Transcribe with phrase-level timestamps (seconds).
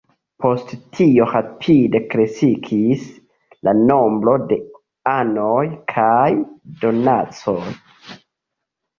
[0.43, 3.03] Post tio rapide kreskis
[3.67, 4.57] la nombro de
[5.11, 6.31] anoj kaj
[6.85, 7.59] donacoj.